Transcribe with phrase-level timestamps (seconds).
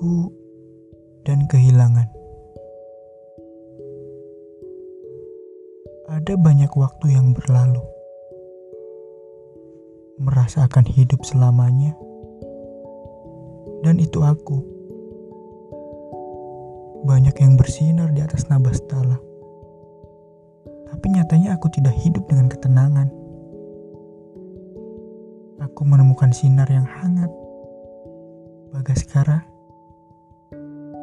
[0.00, 0.32] Aku
[1.28, 2.08] dan kehilangan.
[6.08, 7.84] Ada banyak waktu yang berlalu.
[10.16, 11.92] Merasakan hidup selamanya.
[13.84, 14.64] Dan itu aku.
[17.04, 19.20] Banyak yang bersinar di atas nabastala.
[20.88, 23.12] Tapi nyatanya aku tidak hidup dengan ketenangan.
[25.60, 27.28] Aku menemukan sinar yang hangat.
[28.72, 29.59] Bagaskara.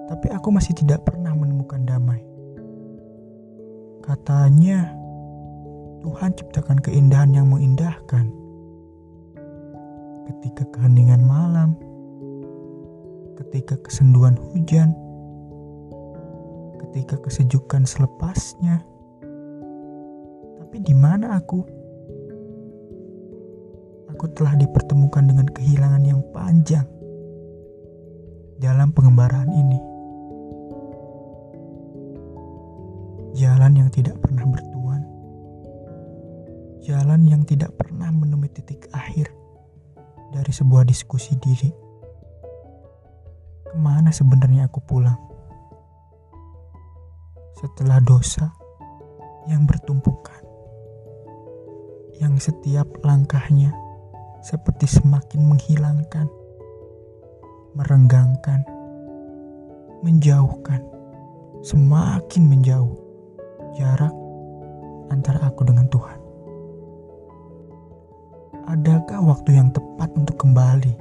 [0.07, 2.23] Tapi aku masih tidak pernah menemukan damai.
[3.99, 4.95] Katanya,
[5.99, 8.31] Tuhan ciptakan keindahan yang mengindahkan.
[10.31, 11.75] Ketika keheningan malam,
[13.35, 14.95] ketika kesenduan hujan,
[16.87, 18.79] ketika kesejukan selepasnya.
[20.63, 21.67] Tapi di mana aku?
[24.15, 26.87] Aku telah dipertemukan dengan kehilangan yang panjang
[28.57, 29.86] dalam pengembaraan ini.
[33.57, 35.01] Jalan yang tidak pernah bertuan.
[36.85, 39.33] Jalan yang tidak pernah menemui titik akhir
[40.29, 41.73] dari sebuah diskusi diri.
[43.65, 45.17] Ke mana sebenarnya aku pulang?
[47.57, 48.53] Setelah dosa
[49.49, 50.45] yang bertumpukan.
[52.21, 53.73] Yang setiap langkahnya
[54.45, 56.29] seperti semakin menghilangkan,
[57.73, 58.61] merenggangkan,
[60.05, 60.85] menjauhkan,
[61.65, 63.06] semakin menjauh
[63.75, 64.13] jarak
[65.11, 66.19] antara aku dengan Tuhan.
[68.67, 70.93] Adakah waktu yang tepat untuk kembali?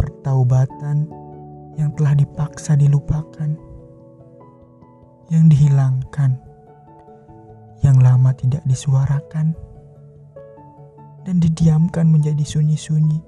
[0.00, 1.08] Pertaubatan
[1.76, 3.52] yang telah dipaksa dilupakan,
[5.28, 6.40] yang dihilangkan,
[7.84, 9.52] yang lama tidak disuarakan,
[11.22, 13.20] dan didiamkan menjadi sunyi-sunyi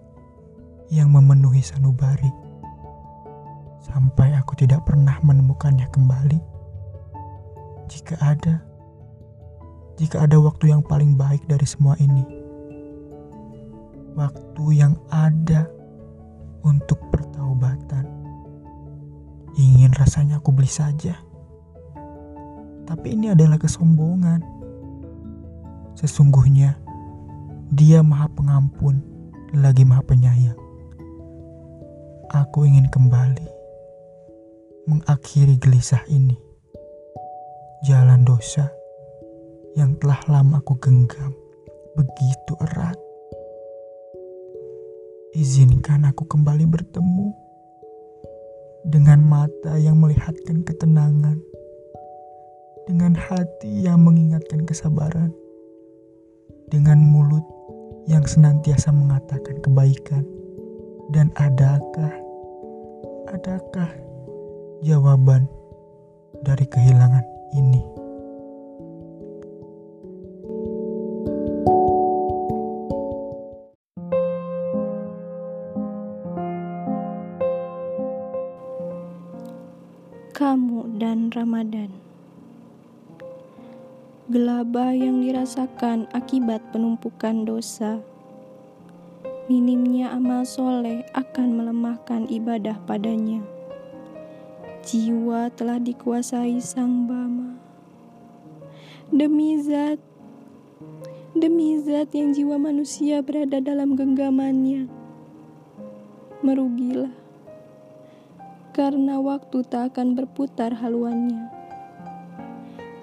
[0.90, 2.32] yang memenuhi sanubari
[3.84, 6.53] sampai aku tidak pernah menemukannya kembali.
[7.94, 8.58] Jika ada,
[9.94, 12.26] jika ada waktu yang paling baik dari semua ini,
[14.18, 15.70] waktu yang ada
[16.66, 18.02] untuk pertaubatan,
[19.54, 21.14] ingin rasanya aku beli saja.
[22.82, 24.42] Tapi ini adalah kesombongan.
[25.94, 26.74] Sesungguhnya,
[27.70, 29.06] Dia Maha Pengampun,
[29.54, 30.58] lagi Maha Penyayang.
[32.34, 33.46] Aku ingin kembali
[34.90, 36.53] mengakhiri gelisah ini
[37.84, 38.72] jalan dosa
[39.76, 41.36] yang telah lama aku genggam
[41.92, 42.96] begitu erat.
[45.36, 47.28] Izinkan aku kembali bertemu
[48.88, 51.36] dengan mata yang melihatkan ketenangan,
[52.88, 55.28] dengan hati yang mengingatkan kesabaran,
[56.72, 57.44] dengan mulut
[58.08, 60.24] yang senantiasa mengatakan kebaikan,
[61.12, 62.16] dan adakah,
[63.28, 63.92] adakah
[64.80, 65.44] jawaban
[66.48, 67.34] dari kehilangan?
[67.54, 67.80] Ini.
[80.34, 81.94] Kamu dan Ramadan.
[84.26, 88.02] Gelabah yang dirasakan akibat penumpukan dosa.
[89.46, 93.53] Minimnya amal soleh akan melemahkan ibadah padanya
[94.84, 97.56] Jiwa telah dikuasai sang Bama.
[99.08, 99.96] Demi zat,
[101.32, 104.84] demi zat yang jiwa manusia berada dalam genggamannya.
[106.44, 107.16] Merugilah,
[108.76, 111.48] karena waktu tak akan berputar haluannya.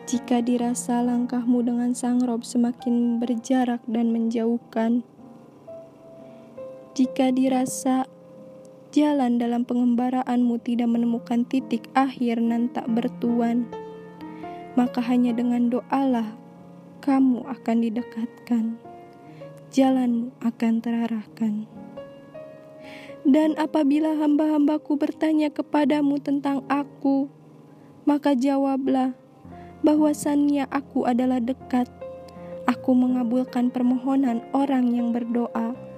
[0.05, 5.01] Jika dirasa langkahmu dengan sang Rob semakin berjarak dan menjauhkan,
[6.93, 8.05] jika dirasa
[8.91, 13.63] jalan dalam pengembaraanmu tidak menemukan titik akhir nan tak bertuan,
[14.75, 16.35] maka hanya dengan doalah
[16.99, 18.75] kamu akan didekatkan,
[19.71, 21.53] jalanmu akan terarahkan.
[23.23, 27.31] Dan apabila hamba-hambaku bertanya kepadamu tentang aku,
[28.03, 29.15] maka jawablah
[29.87, 31.87] bahwasannya aku adalah dekat.
[32.67, 35.90] Aku mengabulkan permohonan orang yang berdoa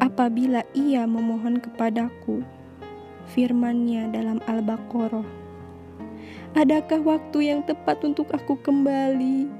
[0.00, 2.44] apabila ia memohon kepadaku.
[3.26, 5.26] Firmannya dalam Al-Baqarah.
[6.54, 9.50] Adakah waktu yang tepat untuk aku kembali?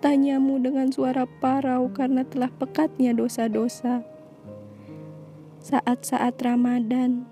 [0.00, 4.02] Tanyamu dengan suara parau karena telah pekatnya dosa-dosa.
[5.60, 7.26] Saat-saat Ramadan,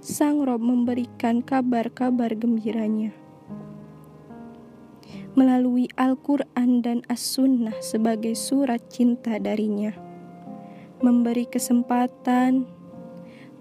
[0.00, 3.12] Sang Rob memberikan kabar-kabar gembiranya
[5.38, 10.09] melalui Al-Quran dan As-Sunnah sebagai surat cinta darinya
[11.00, 12.68] memberi kesempatan,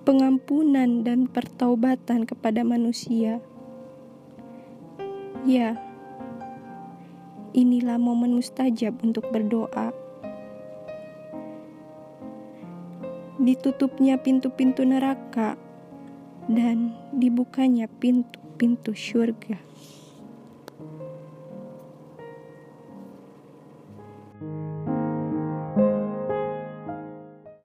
[0.04, 3.40] pengampunan dan pertaubatan kepada manusia.
[5.48, 5.80] Ya,
[7.56, 9.96] inilah momen mustajab untuk berdoa.
[13.40, 15.56] Ditutupnya pintu-pintu neraka
[16.52, 19.56] dan dibukanya pintu-pintu surga.